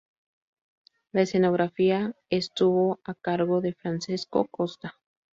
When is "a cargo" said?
3.03-3.61